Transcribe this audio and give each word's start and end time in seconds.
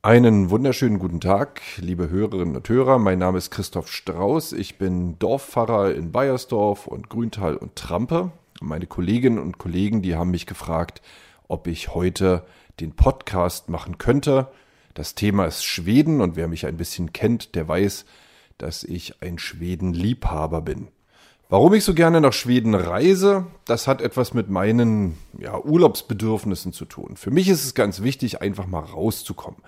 Einen 0.00 0.50
wunderschönen 0.50 1.00
guten 1.00 1.20
Tag, 1.20 1.60
liebe 1.78 2.08
Hörerinnen 2.08 2.54
und 2.54 2.68
Hörer. 2.68 3.00
Mein 3.00 3.18
Name 3.18 3.36
ist 3.36 3.50
Christoph 3.50 3.90
Strauß. 3.90 4.52
Ich 4.52 4.78
bin 4.78 5.18
Dorfpfarrer 5.18 5.92
in 5.92 6.12
Bayersdorf 6.12 6.86
und 6.86 7.10
Grüntal 7.10 7.56
und 7.56 7.74
Trampe. 7.74 8.30
Meine 8.60 8.86
Kolleginnen 8.86 9.40
und 9.40 9.58
Kollegen, 9.58 10.00
die 10.00 10.14
haben 10.14 10.30
mich 10.30 10.46
gefragt, 10.46 11.02
ob 11.48 11.66
ich 11.66 11.96
heute 11.96 12.46
den 12.78 12.94
Podcast 12.94 13.70
machen 13.70 13.98
könnte. 13.98 14.46
Das 14.94 15.16
Thema 15.16 15.46
ist 15.46 15.64
Schweden 15.64 16.20
und 16.20 16.36
wer 16.36 16.46
mich 16.46 16.64
ein 16.66 16.76
bisschen 16.76 17.12
kennt, 17.12 17.56
der 17.56 17.66
weiß, 17.66 18.04
dass 18.56 18.84
ich 18.84 19.20
ein 19.20 19.40
Schweden-Liebhaber 19.40 20.60
bin. 20.60 20.86
Warum 21.50 21.72
ich 21.72 21.82
so 21.82 21.94
gerne 21.94 22.20
nach 22.20 22.34
Schweden 22.34 22.74
reise, 22.74 23.46
das 23.64 23.86
hat 23.86 24.02
etwas 24.02 24.34
mit 24.34 24.50
meinen 24.50 25.16
ja, 25.38 25.58
Urlaubsbedürfnissen 25.58 26.74
zu 26.74 26.84
tun. 26.84 27.16
Für 27.16 27.30
mich 27.30 27.48
ist 27.48 27.64
es 27.64 27.72
ganz 27.74 28.02
wichtig, 28.02 28.42
einfach 28.42 28.66
mal 28.66 28.80
rauszukommen. 28.84 29.62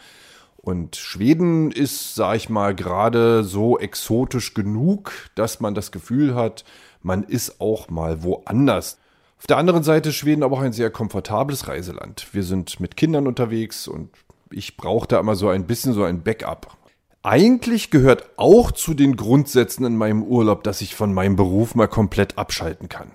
Und 0.58 0.96
Schweden 0.96 1.70
ist, 1.70 2.14
sag 2.14 2.36
ich 2.36 2.50
mal, 2.50 2.74
gerade 2.74 3.44
so 3.44 3.78
exotisch 3.78 4.52
genug, 4.52 5.12
dass 5.34 5.60
man 5.60 5.74
das 5.74 5.90
Gefühl 5.90 6.34
hat, 6.34 6.66
man 7.02 7.22
ist 7.22 7.62
auch 7.62 7.88
mal 7.88 8.22
woanders. 8.22 8.98
Auf 9.38 9.46
der 9.46 9.56
anderen 9.56 9.82
Seite 9.82 10.10
ist 10.10 10.16
Schweden 10.16 10.42
aber 10.42 10.58
auch 10.58 10.60
ein 10.60 10.74
sehr 10.74 10.90
komfortables 10.90 11.66
Reiseland. 11.66 12.26
Wir 12.32 12.42
sind 12.42 12.78
mit 12.78 12.98
Kindern 12.98 13.26
unterwegs 13.26 13.88
und 13.88 14.10
ich 14.50 14.76
brauche 14.76 15.08
da 15.08 15.18
immer 15.18 15.34
so 15.34 15.48
ein 15.48 15.66
bisschen 15.66 15.94
so 15.94 16.04
ein 16.04 16.22
Backup. 16.22 16.76
Eigentlich 17.22 17.90
gehört 17.90 18.24
auch 18.36 18.72
zu 18.72 18.94
den 18.94 19.16
Grundsätzen 19.16 19.84
in 19.84 19.96
meinem 19.96 20.22
Urlaub, 20.22 20.64
dass 20.64 20.80
ich 20.80 20.94
von 20.94 21.12
meinem 21.12 21.36
Beruf 21.36 21.74
mal 21.74 21.86
komplett 21.88 22.38
abschalten 22.38 22.88
kann. 22.88 23.10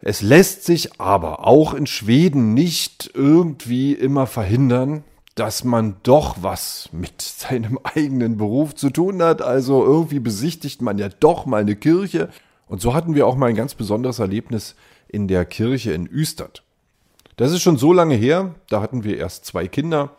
Es 0.00 0.22
lässt 0.22 0.64
sich 0.64 1.00
aber 1.00 1.46
auch 1.46 1.72
in 1.72 1.86
Schweden 1.86 2.52
nicht 2.52 3.12
irgendwie 3.14 3.92
immer 3.92 4.26
verhindern, 4.26 5.04
dass 5.36 5.64
man 5.64 5.96
doch 6.02 6.36
was 6.40 6.88
mit 6.92 7.22
seinem 7.22 7.78
eigenen 7.82 8.36
Beruf 8.36 8.74
zu 8.74 8.90
tun 8.90 9.22
hat. 9.22 9.40
Also 9.40 9.84
irgendwie 9.84 10.20
besichtigt 10.20 10.82
man 10.82 10.98
ja 10.98 11.08
doch 11.08 11.46
mal 11.46 11.60
eine 11.60 11.76
Kirche. 11.76 12.30
Und 12.66 12.80
so 12.80 12.92
hatten 12.92 13.14
wir 13.14 13.26
auch 13.26 13.36
mal 13.36 13.50
ein 13.50 13.56
ganz 13.56 13.74
besonderes 13.74 14.18
Erlebnis 14.18 14.74
in 15.06 15.28
der 15.28 15.44
Kirche 15.44 15.92
in 15.92 16.06
Üstert. 16.06 16.64
Das 17.36 17.52
ist 17.52 17.62
schon 17.62 17.78
so 17.78 17.92
lange 17.92 18.14
her, 18.14 18.54
da 18.68 18.80
hatten 18.80 19.04
wir 19.04 19.16
erst 19.16 19.44
zwei 19.44 19.68
Kinder. 19.68 20.16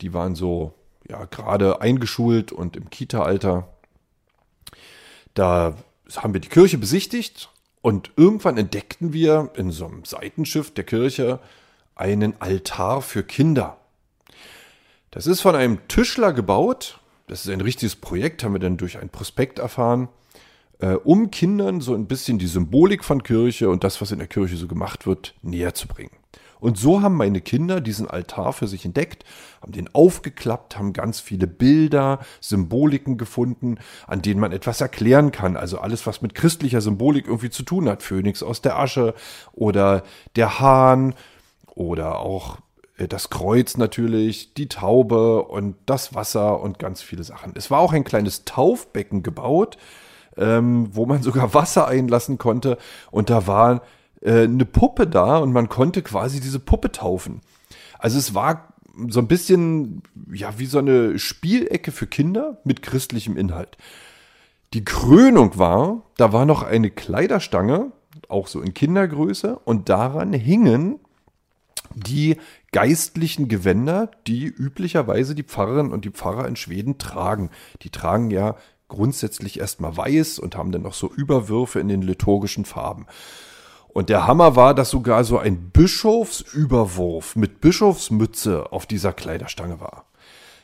Die 0.00 0.12
waren 0.12 0.34
so 0.34 0.74
ja 1.08 1.24
gerade 1.24 1.80
eingeschult 1.80 2.52
und 2.52 2.76
im 2.76 2.90
Kita-Alter. 2.90 3.68
Da 5.34 5.76
haben 6.16 6.32
wir 6.32 6.40
die 6.40 6.48
Kirche 6.48 6.78
besichtigt 6.78 7.50
und 7.82 8.10
irgendwann 8.16 8.56
entdeckten 8.56 9.12
wir 9.12 9.50
in 9.56 9.70
so 9.70 9.86
einem 9.86 10.04
Seitenschiff 10.04 10.72
der 10.72 10.84
Kirche 10.84 11.40
einen 11.94 12.40
Altar 12.40 13.02
für 13.02 13.22
Kinder. 13.22 13.78
Das 15.10 15.26
ist 15.26 15.40
von 15.40 15.54
einem 15.54 15.86
Tischler 15.88 16.32
gebaut. 16.32 17.00
Das 17.26 17.44
ist 17.44 17.50
ein 17.50 17.60
richtiges 17.60 17.96
Projekt, 17.96 18.42
haben 18.42 18.54
wir 18.54 18.60
dann 18.60 18.76
durch 18.76 18.98
ein 18.98 19.10
Prospekt 19.10 19.58
erfahren, 19.58 20.08
äh, 20.78 20.94
um 20.94 21.30
Kindern 21.30 21.80
so 21.80 21.94
ein 21.94 22.06
bisschen 22.06 22.38
die 22.38 22.46
Symbolik 22.46 23.04
von 23.04 23.22
Kirche 23.22 23.68
und 23.68 23.84
das, 23.84 24.00
was 24.00 24.12
in 24.12 24.18
der 24.18 24.28
Kirche 24.28 24.56
so 24.56 24.66
gemacht 24.66 25.06
wird, 25.06 25.34
näher 25.42 25.74
zu 25.74 25.88
bringen. 25.88 26.10
Und 26.60 26.78
so 26.78 27.02
haben 27.02 27.16
meine 27.16 27.40
Kinder 27.40 27.80
diesen 27.80 28.08
Altar 28.08 28.52
für 28.52 28.66
sich 28.66 28.84
entdeckt, 28.84 29.24
haben 29.62 29.72
den 29.72 29.94
aufgeklappt, 29.94 30.78
haben 30.78 30.92
ganz 30.92 31.20
viele 31.20 31.46
Bilder, 31.46 32.20
Symboliken 32.40 33.18
gefunden, 33.18 33.78
an 34.06 34.22
denen 34.22 34.40
man 34.40 34.52
etwas 34.52 34.80
erklären 34.80 35.32
kann. 35.32 35.56
Also 35.56 35.78
alles, 35.78 36.06
was 36.06 36.22
mit 36.22 36.34
christlicher 36.34 36.80
Symbolik 36.80 37.26
irgendwie 37.26 37.50
zu 37.50 37.62
tun 37.62 37.88
hat. 37.88 38.02
Phönix 38.02 38.42
aus 38.42 38.62
der 38.62 38.78
Asche 38.78 39.14
oder 39.52 40.02
der 40.36 40.60
Hahn 40.60 41.14
oder 41.74 42.18
auch 42.18 42.58
äh, 42.98 43.08
das 43.08 43.30
Kreuz 43.30 43.76
natürlich, 43.76 44.54
die 44.54 44.68
Taube 44.68 45.44
und 45.44 45.76
das 45.86 46.14
Wasser 46.14 46.60
und 46.60 46.78
ganz 46.78 47.00
viele 47.00 47.24
Sachen. 47.24 47.52
Es 47.54 47.70
war 47.70 47.80
auch 47.80 47.92
ein 47.92 48.04
kleines 48.04 48.44
Taufbecken 48.44 49.22
gebaut, 49.22 49.78
ähm, 50.36 50.88
wo 50.92 51.06
man 51.06 51.22
sogar 51.22 51.54
Wasser 51.54 51.86
einlassen 51.86 52.38
konnte. 52.38 52.78
Und 53.10 53.30
da 53.30 53.46
waren 53.46 53.80
äh, 54.20 54.44
eine 54.44 54.64
Puppe 54.64 55.06
da 55.06 55.38
und 55.38 55.52
man 55.52 55.68
konnte 55.68 56.02
quasi 56.02 56.40
diese 56.40 56.60
Puppe 56.60 56.92
taufen. 56.92 57.40
Also 57.98 58.18
es 58.18 58.34
war 58.34 58.72
so 59.08 59.20
ein 59.20 59.28
bisschen, 59.28 60.02
ja, 60.32 60.58
wie 60.58 60.66
so 60.66 60.78
eine 60.78 61.18
Spielecke 61.18 61.92
für 61.92 62.06
Kinder 62.06 62.58
mit 62.64 62.82
christlichem 62.82 63.36
Inhalt. 63.36 63.76
Die 64.74 64.84
Krönung 64.84 65.56
war, 65.58 66.02
da 66.16 66.32
war 66.32 66.44
noch 66.44 66.62
eine 66.62 66.90
Kleiderstange, 66.90 67.92
auch 68.28 68.48
so 68.48 68.60
in 68.60 68.74
Kindergröße, 68.74 69.58
und 69.58 69.88
daran 69.88 70.32
hingen 70.32 70.98
die 71.94 72.36
geistlichen 72.72 73.48
Gewänder, 73.48 74.10
die 74.26 74.44
üblicherweise 74.44 75.34
die 75.34 75.42
Pfarrerinnen 75.42 75.92
und 75.92 76.04
die 76.04 76.10
Pfarrer 76.10 76.46
in 76.46 76.56
Schweden 76.56 76.98
tragen. 76.98 77.50
Die 77.82 77.90
tragen 77.90 78.30
ja 78.30 78.56
grundsätzlich 78.88 79.58
erstmal 79.58 79.96
weiß 79.96 80.38
und 80.38 80.56
haben 80.56 80.72
dann 80.72 80.82
noch 80.82 80.94
so 80.94 81.10
Überwürfe 81.10 81.80
in 81.80 81.88
den 81.88 82.02
liturgischen 82.02 82.64
Farben. 82.64 83.06
Und 83.98 84.10
der 84.10 84.28
Hammer 84.28 84.54
war, 84.54 84.74
dass 84.74 84.90
sogar 84.90 85.24
so 85.24 85.38
ein 85.38 85.70
Bischofsüberwurf 85.70 87.34
mit 87.34 87.60
Bischofsmütze 87.60 88.70
auf 88.70 88.86
dieser 88.86 89.12
Kleiderstange 89.12 89.80
war. 89.80 90.04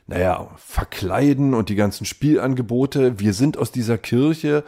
Naja, 0.06 0.52
verkleiden 0.56 1.52
und 1.52 1.68
die 1.68 1.74
ganzen 1.74 2.04
Spielangebote. 2.04 3.18
Wir 3.18 3.32
sind 3.32 3.58
aus 3.58 3.72
dieser 3.72 3.98
Kirche 3.98 4.62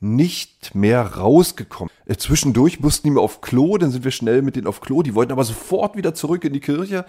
nicht 0.00 0.74
mehr 0.74 1.00
rausgekommen. 1.00 1.90
Äh, 2.04 2.16
zwischendurch 2.16 2.78
mussten 2.80 3.06
die 3.06 3.10
mal 3.12 3.22
auf 3.22 3.40
Klo, 3.40 3.78
dann 3.78 3.90
sind 3.90 4.04
wir 4.04 4.10
schnell 4.10 4.42
mit 4.42 4.56
denen 4.56 4.66
auf 4.66 4.82
Klo. 4.82 5.02
Die 5.02 5.14
wollten 5.14 5.32
aber 5.32 5.44
sofort 5.44 5.96
wieder 5.96 6.12
zurück 6.12 6.44
in 6.44 6.52
die 6.52 6.60
Kirche. 6.60 7.06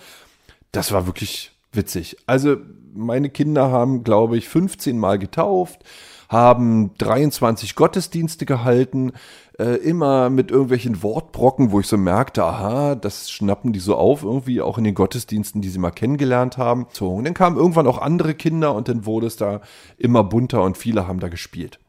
Das 0.72 0.94
war 0.94 1.06
wirklich 1.06 1.52
witzig. 1.74 2.16
Also 2.26 2.56
meine 2.94 3.30
Kinder 3.30 3.70
haben, 3.70 4.06
glaube 4.06 4.38
ich, 4.38 4.48
15 4.48 4.98
Mal 4.98 5.20
getauft, 5.20 5.84
haben 6.30 6.92
23 7.00 7.76
Gottesdienste 7.76 8.46
gehalten, 8.46 9.14
äh, 9.58 9.76
immer 9.78 10.30
mit 10.30 10.52
irgendwelchen 10.52 11.02
Wortbrocken, 11.02 11.72
wo 11.72 11.80
ich 11.80 11.88
so 11.88 11.98
merkte, 11.98 12.44
aha, 12.44 12.96
das 12.96 13.32
schnappen 13.32 13.74
die 13.74 13.80
so 13.80 13.96
auf, 13.96 14.24
irgendwie 14.24 14.62
auch 14.62 14.78
in 14.78 14.84
den 14.84 14.94
Gottesdiensten, 14.94 15.62
die 15.62 15.70
sie 15.70 15.80
mal 15.80 15.92
kennengelernt 15.92 16.58
haben. 16.58 16.86
So, 16.94 17.10
und 17.10 17.26
dann 17.26 17.34
kamen 17.34 17.58
irgendwann 17.58 17.88
auch 17.88 17.98
andere 17.98 18.36
Kinder 18.36 18.76
und 18.76 18.88
dann 18.88 19.06
wurde 19.06 19.28
es 19.28 19.36
da 19.36 19.62
immer 19.98 20.24
bunter 20.24 20.62
und 20.62 20.78
viele 20.78 21.08
haben 21.08 21.20
da 21.20 21.30
gespielt. 21.30 21.80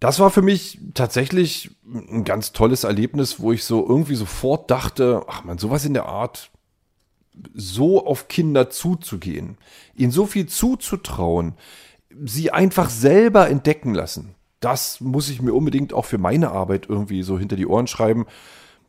Das 0.00 0.18
war 0.20 0.30
für 0.30 0.42
mich 0.42 0.78
tatsächlich 0.94 1.70
ein 1.86 2.24
ganz 2.24 2.52
tolles 2.52 2.84
Erlebnis, 2.84 3.40
wo 3.40 3.52
ich 3.52 3.64
so 3.64 3.86
irgendwie 3.86 4.14
sofort 4.14 4.70
dachte, 4.70 5.22
ach 5.28 5.44
man, 5.44 5.58
sowas 5.58 5.84
in 5.84 5.94
der 5.94 6.06
Art, 6.06 6.50
so 7.54 8.06
auf 8.06 8.28
Kinder 8.28 8.70
zuzugehen, 8.70 9.58
ihnen 9.94 10.12
so 10.12 10.26
viel 10.26 10.46
zuzutrauen, 10.46 11.54
sie 12.24 12.50
einfach 12.50 12.90
selber 12.90 13.48
entdecken 13.48 13.94
lassen 13.94 14.36
das 14.60 15.00
muss 15.00 15.28
ich 15.28 15.42
mir 15.42 15.52
unbedingt 15.52 15.92
auch 15.92 16.04
für 16.04 16.18
meine 16.18 16.50
Arbeit 16.50 16.86
irgendwie 16.88 17.22
so 17.22 17.38
hinter 17.38 17.56
die 17.56 17.66
Ohren 17.66 17.86
schreiben. 17.86 18.26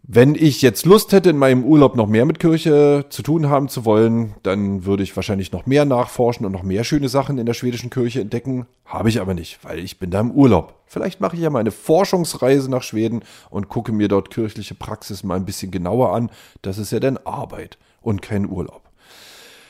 Wenn 0.10 0.36
ich 0.36 0.62
jetzt 0.62 0.86
Lust 0.86 1.12
hätte, 1.12 1.32
in 1.32 1.38
meinem 1.38 1.66
Urlaub 1.66 1.98
noch 1.98 2.08
mehr 2.08 2.26
mit 2.26 2.40
Kirche 2.40 3.08
zu 3.10 3.24
tun 3.24 3.50
haben 3.50 3.68
zu 3.68 3.84
wollen, 3.84 4.36
dann 4.42 4.86
würde 4.86 5.04
ich 5.04 5.14
wahrscheinlich 5.18 5.52
noch 5.52 5.66
mehr 5.66 5.84
nachforschen 5.84 6.46
und 6.46 6.54
noch 6.54 6.64
mehr 6.64 6.86
schöne 6.86 7.10
Sachen 7.10 7.38
in 7.38 7.46
der 7.46 7.54
schwedischen 7.54 7.90
Kirche 7.90 8.22
entdecken. 8.22 8.68
Habe 8.86 9.10
ich 9.10 9.20
aber 9.20 9.34
nicht, 9.34 9.60
weil 9.64 9.80
ich 9.80 10.00
bin 10.00 10.10
da 10.10 10.22
im 10.22 10.32
Urlaub. 10.32 10.76
Vielleicht 10.86 11.20
mache 11.20 11.36
ich 11.36 11.42
ja 11.42 11.50
mal 11.50 11.60
eine 11.60 11.72
Forschungsreise 11.72 12.72
nach 12.72 12.84
Schweden 12.84 13.22
und 13.50 13.68
gucke 13.68 13.92
mir 13.92 14.08
dort 14.08 14.30
kirchliche 14.30 14.76
Praxis 14.76 15.26
mal 15.26 15.36
ein 15.36 15.44
bisschen 15.44 15.72
genauer 15.72 16.14
an. 16.14 16.32
Das 16.62 16.78
ist 16.78 16.92
ja 16.92 17.02
dann 17.02 17.20
Arbeit 17.26 17.78
und 18.00 18.22
kein 18.22 18.50
Urlaub. 18.50 18.84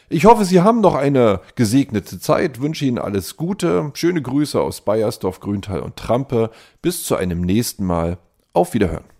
Ich 0.07 0.25
hoffe, 0.25 0.45
Sie 0.45 0.61
haben 0.61 0.81
noch 0.81 0.93
eine 0.93 1.41
gesegnete 1.55 2.19
Zeit, 2.19 2.61
wünsche 2.61 2.85
Ihnen 2.85 2.99
alles 2.99 3.37
Gute, 3.37 3.89
schöne 3.95 4.21
Grüße 4.21 4.61
aus 4.61 4.81
Bayersdorf, 4.81 5.39
Grüntal 5.39 5.79
und 5.79 5.95
Trampe. 5.95 6.51
Bis 6.83 7.05
zu 7.05 7.15
einem 7.15 7.41
nächsten 7.41 7.85
Mal. 7.87 8.19
Auf 8.53 8.75
Wiederhören. 8.75 9.16